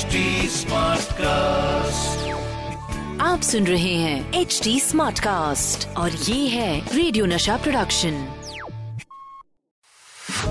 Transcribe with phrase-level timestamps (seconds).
[0.00, 2.20] HD Smartcast.
[3.20, 8.14] आप सुन रहे हैं एच डी स्मार्ट कास्ट और ये है रेडियो नशा प्रोडक्शन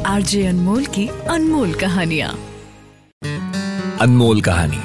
[0.06, 2.28] आरजे अनमोल की अनमोल कहानिया।
[4.02, 4.82] अनमोल कहानी।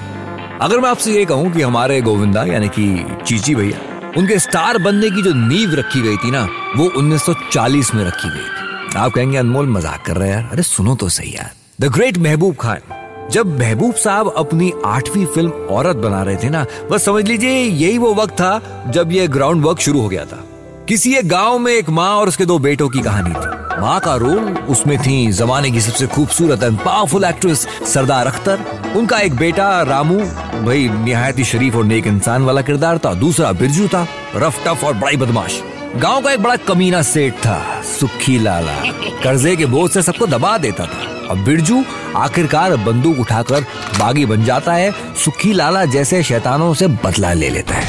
[0.63, 5.11] अगर मैं आपसे ये कहूँ कि हमारे गोविंदा यानी कि चीची भैया उनके स्टार बनने
[5.11, 9.39] की जो नींव रखी गई थी ना वो 1940 में रखी गई थी। आप कहेंगे
[9.39, 10.37] अनमोल मज़ाक कर रहे हैं?
[10.37, 11.51] यार अरे सुनो तो सही यार।
[11.81, 16.67] द ग्रेट महबूब खान जब महबूब साहब अपनी आठवीं फ़िल्म औरत बना रहे थे ना,
[16.91, 20.45] बस समझ लीजिए यही वो वक्त था जब ये ग्राउंड वर्क शुरू हो गया था।
[20.89, 24.15] किसी एक गाँव में एक माँ और उसके दो बेटों की कहानी थी। माँ का
[24.15, 28.61] रोल उसमें थी जमाने की सबसे खूबसूरत and powerful actress Sardar Akhtar,
[28.97, 30.19] उनका एक बेटा रामू,
[30.65, 34.07] भाई निहायत ही शरीफ और नेक इंसान वाला किरदार था, दूसरा बिरजू था,
[34.37, 35.63] रफ टफ और बड़ा बदमाश।
[35.97, 38.77] गाँव का एक बड़ा कमीना सेठ था, सुखी लाला।
[39.23, 41.83] कर्जे के बोझ से सबको दबा देता था। अब बिरजू
[42.17, 43.61] आखिरकार बंदूक उठाकर
[43.99, 44.93] बागी बन जाता है,
[45.25, 47.89] सुखी लाला जैसे शैतानों से बदला ले लेता है।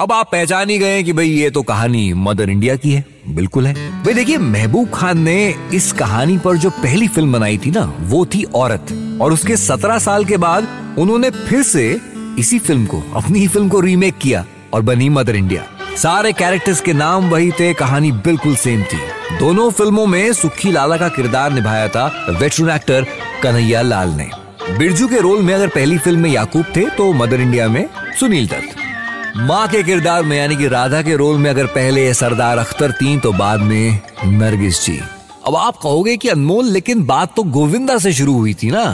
[0.00, 3.66] अब आप पहचान ही गए कि भाई ये तो कहानी मदर इंडिया की है। बिल्कुल
[3.66, 7.92] है। भाई देखिए, महबूब खान ने इस कहानी पर जो पहली फ़िल्म बनाई थी ना,
[8.00, 12.00] वो थी औरत। और उसके सत्रह साल के बाद उन्होंने फिर से
[12.38, 15.64] इसी फ़िल्म को, अपनी ही फ़िल्म को रीमेक किया और बनी मदर इंडिया।
[15.98, 18.98] सारे कैरेक्टर्स के नाम वही थे, कहानी बिल्कुल सेम थी।
[19.38, 23.06] दोनों फ़िल्मों में सुखी लाला का किरदार निभाया था वेटरन एक्टर
[23.42, 24.28] कन्हैया लाल ने।
[24.78, 27.88] बिरजू के रोल में अगर पहली फ़िल्म में याकूब थे तो मदर इंडिया में
[28.20, 28.76] सुनील दत्त।
[29.38, 33.18] माँ के किरदार में, यानी कि राधा के रोल में अगर पहले सरदार अख्तर थी
[33.18, 34.98] तो बाद में नरगिस जी।
[35.46, 38.84] अब आप कहोगे कि अनमोल, लेकिन बात तो गोविंदा से शुरू हुई थी ना।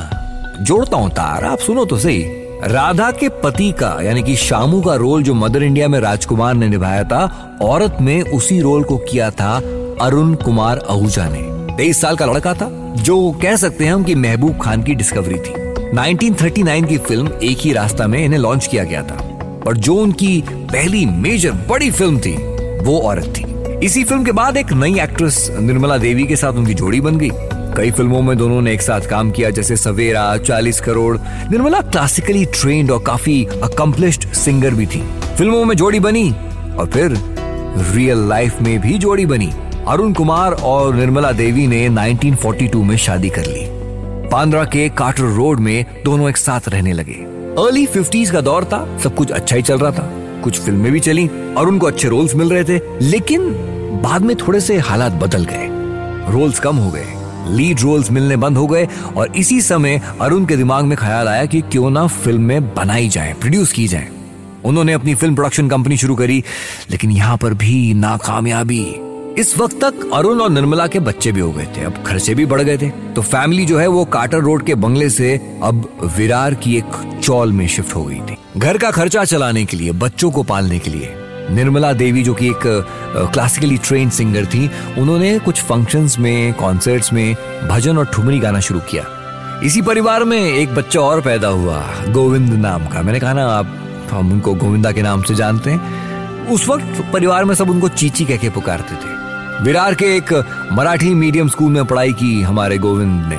[0.60, 4.94] जोड़ता हूँ तार, आप सुनो तो सही। राधा के पति का, यानी कि शामू का
[4.94, 9.30] रोल जो मदर इंडिया में राजकुमार ने निभाया था, औरत में उसी रोल को किया
[9.30, 9.56] था
[10.00, 14.14] अरुण कुमार आहूजा ने। तेईस साल का लड़का था, जो कह सकते हैं हम कि
[14.14, 15.52] महबूब खान की डिस्कवरी थी।
[15.92, 20.44] 1939 की फ़िल्म एक ही रास्ता में इन्हें लॉन्च किया गया था। और जो उनकी
[20.50, 22.36] पहली मेजर बड़ी फ़िल्म थी,
[22.84, 23.44] वो औरत थी।
[23.86, 27.30] इसी फ़िल्म के बाद एक नई एक्ट्रेस निर्मला देवी के साथ उनकी जोड़ी बन गई।
[27.76, 31.18] कई फ़िल्मों में दोनों ने एक साथ काम किया, जैसे सवेरा, चालीस करोड़।
[31.50, 35.02] निर्मला क्लासिकली ट्रेन्ड और काफ़ी अकम्पलिश्ड सिंगर भी थी।
[35.38, 36.30] फ़िल्मों में जोड़ी बनी
[36.78, 37.16] और फिर
[37.94, 39.52] रियल लाइफ में भी जोड़ी बनी।
[39.88, 43.66] अरुण कुमार और निर्मला देवी ने 1942 में शादी कर ली।
[44.28, 47.26] बांद्रा के कार्टर रोड में दोनों एक साथ रहने लगे।
[47.64, 50.10] अर्ली फिफ्टीज का दौर था, सब कुछ अच्छा ही चल रहा था।
[50.44, 53.50] कुछ फ़िल्में भी चली और उनको अच्छे रोल्स मिल रहे थे, लेकिन
[54.02, 55.68] बाद में थोड़े से हालात बदल गए।
[56.32, 60.56] रोल्स कम हो गए। लीड रोल्स मिलने बंद हो गए और इसी समय अरुण के
[60.56, 64.08] दिमाग में ख्याल आया कि क्यों ना फ़िल्में बनाई जाए प्रोड्यूस की जाए।
[64.64, 66.42] उन्होंने अपनी फ़िल्म प्रोडक्शन कंपनी शुरू करी,
[66.90, 68.84] लेकिन यहाँ पर भी नाकामयाबी।
[69.38, 72.46] इस वक्त तक अरुण और निर्मला के बच्चे भी हो गए थे, अब खर्चे भी
[72.46, 76.54] बढ़ गए थे। तो फैमिली जो है वो कार्टर रोड के बंगले से अब विरार
[76.54, 80.30] की एक चौल में शिफ्ट हो गई थी। घर का खर्चा चलाने के लिए, बच्चों
[80.30, 81.14] को पालने के लिए
[81.50, 82.66] निर्मला देवी, जो कि एक
[83.32, 87.36] क्लासिकली ट्रेन सिंगर थी, उन्होंने कुछ फ़ंक्शंस में कॉन्सर्ट्स में
[87.68, 89.04] भजन और ठुमरी गाना शुरू किया।
[89.64, 93.74] इसी परिवार में एक बच्चा और पैदा हुआ, गोविंद नाम का। मैंने कहा, ना, आप,
[94.10, 98.24] हम उनको गोविंदा के नाम से जानते हैं। उस वक्त परिवार में सब उनको चीची
[98.24, 100.32] कह के पुकारते थे। विरार के एक
[100.72, 103.38] मराठी मीडियम स्कूल में पढ़ाई की हमारे गोविंद ने।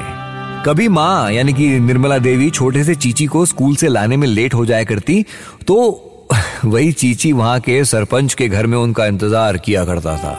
[0.66, 4.54] कभी माँ, यानी कि निर्मला देवी, छोटे से चीची को स्कूल से लाने में लेट
[4.54, 5.26] हो जाया करती
[5.68, 6.05] तो
[6.66, 10.38] वही चीची वहाँ के सरपंच के घर में उनका इंतज़ार किया करता था।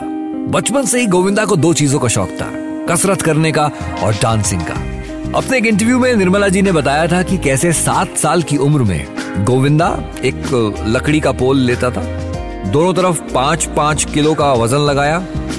[0.51, 2.49] बचपन से ही गोविंदा को दो चीज़ों का शौक था,
[2.89, 3.71] कसरत करने का
[4.03, 4.73] और डांसिंग का।
[5.37, 8.83] अपने एक इंटरव्यू में निर्मला जी ने बताया था कि कैसे सात साल की उम्र
[8.83, 9.87] में गोविंदा
[10.23, 12.03] एक लकड़ी का पोल लेता था।
[12.71, 15.17] दोनों तरफ़ पाँच पाँच किलो का वज़न लगाया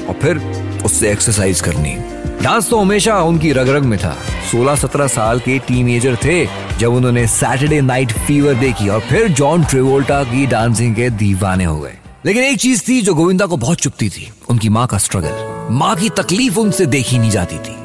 [0.09, 0.39] और फिर
[0.85, 1.97] उससे एक्सरसाइज करनी।
[2.43, 4.15] डांस तो हमेशा उनकी रग रग में था।
[4.53, 6.45] 16-17 साल के टीनेजर थे,
[6.79, 11.81] जब उन्होंने सैटरडे नाइट फीवर देखी और फिर जॉन ट्रेवोल्टा की डांसिंग के दीवाने हो
[11.81, 11.95] गए।
[12.27, 15.95] लेकिन एक चीज़ थी जो गोविंदा को बहुत चुपती थी, उनकी माँ का स्ट्रगल माँ
[15.97, 17.77] की तकलीफ़ उनसे देखी नहीं जाती थी।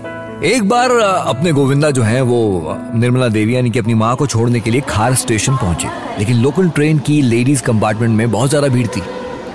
[0.48, 4.60] एक बार अपने गोविंदा जो है, वो निर्मला देवी यानी कि अपनी माँ को छोड़ने
[4.60, 5.88] के लिए खार स्टेशन पहुँचे।
[6.20, 9.02] लेकिन लोकल ट्रेन की लेडीज़ कंपार्टमेंट में बहुत ज़्यादा भीड़ थी।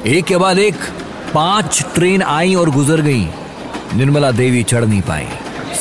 [0.06, 0.74] एक के बाद एक,
[1.34, 3.26] पाँच ट्रेन आई और गुजर गई।
[3.96, 5.26] निर्मला देवी चढ़ नहीं पाई।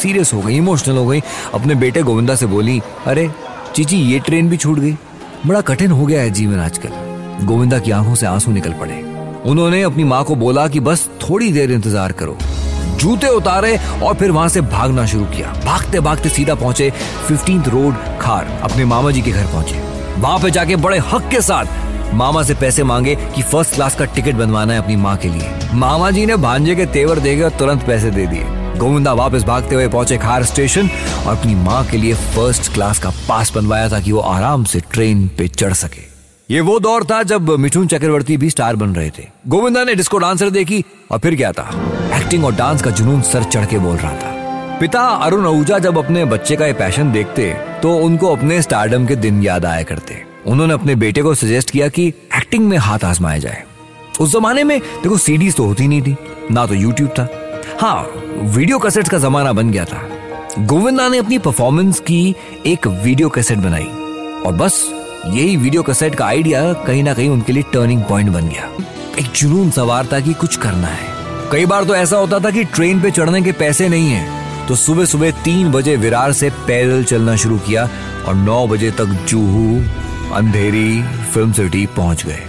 [0.02, 1.22] सीरियस हो गई इमोशनल हो गई।
[1.54, 3.32] अपने बेटे गोविंदा से बोली, अरे,
[3.76, 4.98] चीची, ये ट्रेन भी छूट गई।
[5.48, 6.90] बड़ा कठिन हो गया है जीवन आजकल।
[7.46, 9.04] गोविंदा की आँखों से आँसू निकल पड़े।
[9.46, 12.38] उन्होंने अपनी माँ को बोला कि बस थोड़ी देर इंतज़ार करो।
[13.00, 16.94] जूते उतारे और फिर वहाँ से भागना शुरू किया। भागते भागते सीधा पहुँचे
[17.28, 19.84] फिफ्टींथ रोड खार। अपने मामा जी के घर पहुँचे।
[20.18, 21.66] वहाँ पे जाके बड़े हक के साथ
[22.14, 25.52] मामा से पैसे मांगे कि फ़र्स्ट क्लास का टिकट बनवाना है अपनी माँ के लिए।
[25.74, 28.44] मामा जी ने भांजे के तेवर देके और तुरंत पैसे दे दिए।
[28.78, 30.90] गोविंदा वापस भागते हुए पहुँचे खार स्टेशन
[31.28, 35.28] और अपनी माँ के लिए फ़र्स्ट क्लास का पास बनवाया ताकि वो आराम से ट्रेन
[35.28, 36.06] पे चढ़ सके।
[36.50, 40.18] ये वो दौर था जब मिठुन चक्रवर्ती भी स्टार बन रहे थे। गोविंदा ने डिस्को
[40.18, 41.70] डांसर देखी और फिर क्या था?
[42.14, 45.98] एक्टिंग और डांस का जुनून सर चढ़ के बोल रहा था। पिता अरुण आहूजा जब
[45.98, 47.52] अपने बच्चे का ये पैशन देखते
[47.84, 51.88] तो उनको अपने स्टारडम के दिन याद आया करते। उन्होंने अपने बेटे को सजेस्ट किया
[51.88, 53.64] कि एक्टिंग में हाथ आजमाया जाए।
[54.20, 56.16] उस जमाने में देखो सीडीज तो होती नहीं थी,
[56.52, 57.28] ना तो यूट्यूब था।
[57.82, 58.08] हाँ
[58.38, 60.02] वीडियो कैसेट का जमाना बन गया था।
[60.60, 62.36] गोविंदा ने अपनी परफॉर्मेंस की
[62.66, 63.88] एक वीडियो कैसेट बनाई।
[64.46, 64.84] और बस,
[65.26, 68.70] यही वीडियो कैसेट का आइडिया कहीं ना कहीं उनके लिए टर्निंग पॉइंट बन गया।
[69.20, 71.16] एक जुनून सवार था कि कुछ करना है।
[71.52, 74.76] कई बार तो ऐसा होता था कि ट्रेन पे चढ़ने के पैसे नहीं है तो
[74.76, 77.88] सुबह सुबह तीन बजे विरार से पैदल चलना शुरू किया
[78.28, 79.82] और नौ बजे तक जूहू
[80.34, 81.02] अंधेरी
[81.34, 82.40] फ़िल्म सिटी पहुँच गए।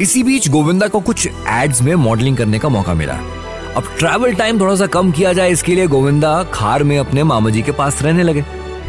[0.00, 3.18] इसी बीच गोविंदा को कुछ एड्स में मॉडलिंग करने का मौका मिला।
[3.76, 7.50] अब ट्रैवल टाइम थोड़ा सा कम किया जाए, इसके लिए गोविंदा खार में अपने मामा
[7.50, 8.44] जी के पास रहने लगे।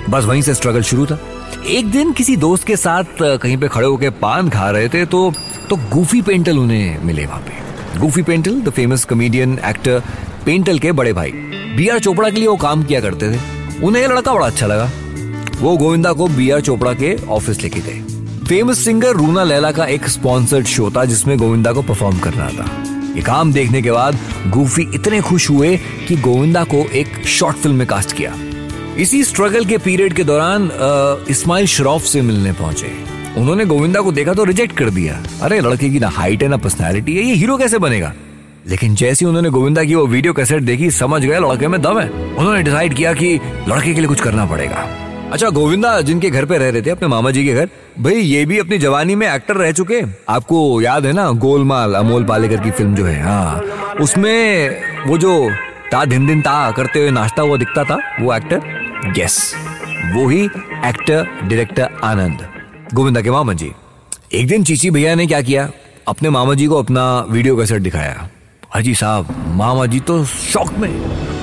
[0.10, 1.19] बस वहीं से स्ट्रगल शुरू था।
[1.68, 5.31] एक दिन किसी दोस्त के साथ कहीं पे खड़े होकर पान खा रहे थे तो
[5.69, 10.01] तो गूफी पेंटल उन्हें मिले वहाँ पे। Gufi Paintal the famous comedian actor
[10.46, 11.31] Paintal के बड़े भाई
[11.78, 13.40] बी आर चोपड़ा के लिए वो काम किया करते थे।
[13.86, 14.90] उन्हें लड़का बड़ा अच्छा लगा।
[15.62, 18.01] वो गोविंदा को बी आर चोपड़ा के ऑफ़िस लेके गए।
[18.50, 22.84] फ़ेमस सिंगर रूना लैला का एक स्पॉन्सर्ड शो था, जिसमें गोविंदा को परफॉर्म करना था।
[23.16, 24.18] ये काम देखने के बाद
[24.48, 28.36] गूफी इतने खुश हुए कि गोविंदा को एक शॉर्ट फ़िल्म में कास्ट किया।
[28.98, 30.72] इसी स्ट्रगल के पीरियड के दौरान
[31.30, 32.92] इस्माइल शरॉफ से मिलने पहुँचे।
[33.38, 36.57] उन्होंने गोविंदा को देखा तो रिजेक्ट कर दिया। अरे, लड़के की ना हाइट है, ना
[36.57, 38.13] पर्सनैलिटी है, ये हीरो कैसे बनेगा?
[38.68, 42.10] लेकिन जैसे उन्होंने गोविंदा की वो वीडियो कैसेट देखी, समझ गए लड़के में दम है।
[42.10, 46.58] उन्होंने डिसाइड किया कि लड़के के लिए कुछ करना पड़ेगा। अच्छा गोविंदा जिनके घर पे
[46.58, 49.56] रह रहे थे, अपने मामा जी के घर, भाई, ये भी अपनी जवानी में एक्टर
[49.56, 53.22] रह चुके आपको याद है ना, गोलमाल, अमोल पालेकर की फ़िल्म जो है?
[53.24, 53.62] हाँ।
[54.02, 54.70] उसमें
[55.08, 55.52] वो जो
[55.92, 59.56] ता दिन दिन ता करते हुए नाश्ता हुआ दिखता था, वो एक्टर यस
[60.16, 60.44] वो ही
[60.86, 62.48] एक्टर डायरेक्टर आनंद।
[62.94, 63.72] गोविंदा के मामा जी,
[64.34, 65.70] एक दिन चीची भैया ने क्या किया?
[66.08, 68.30] अपने मामा जी को अपना वीडियो कैसेट दिखाया।
[68.75, 70.90] अजी साहब, मामा जी तो शौक में।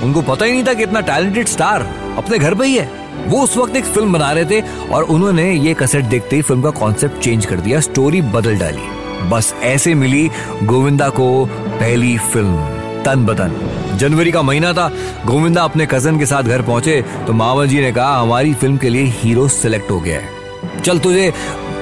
[0.02, 3.42] उनको पता ही नहीं था कि इतना टैलेंटेड स्टार अपने घर पे ही है। वो
[3.42, 4.60] उस वक्त एक फ़िल्म बना रहे थे
[4.92, 9.28] और उन्होंने ये कसेट देखते ही फ़िल्म का कॉन्सेप्ट चेंज कर दिया स्टोरी बदल डाली।
[9.30, 10.28] बस ऐसे मिली
[10.64, 13.52] गोविंदा को पहली फ़िल्म तन बदन
[13.98, 14.88] जनवरी का महीना था,
[15.26, 18.88] गोविंदा अपने कज़न के साथ घर पहुँचे तो मामा जी ने कहा, हमारी फ़िल्म के
[18.88, 21.32] लिए हीरो सिलेक्ट हो गया है। चल तुझे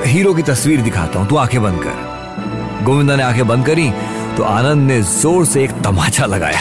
[0.07, 3.91] हीरो की तस्वीर दिखाता हूँ, तू आँखें बंद कर। गोविंदा ने आँखें बंद करी
[4.37, 6.61] तो आनंद ने ज़ोर से एक तमाचा लगाया।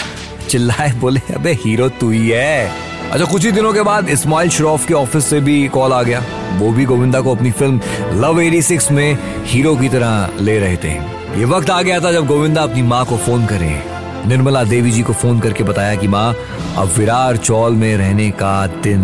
[0.50, 4.88] चिल्लाए बोले, अबे हीरो तू ही है। अच्छा कुछ ही दिनों के बाद इस्माइल श्रॉफ
[4.88, 6.24] के ऑफ़िस से भी कॉल आ गया।
[6.58, 7.82] वो भी गोविंदा को अपनी फ़िल्म
[8.22, 10.94] लव 86 में हीरो की तरह ले रहे थे।
[11.40, 13.84] ये वक्त आ गया था जब गोविंदा अपनी माँ को फ़ोन करे।
[14.28, 16.36] निर्मला देवी जी को फ़ोन करके बताया कि माँ,
[16.78, 19.00] अब विरार चौल में रहने का दिन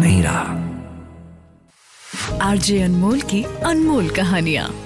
[0.00, 0.46] नहीं रहा।
[2.42, 4.85] आरजे अनमोल की अनमोल कहानियाँ।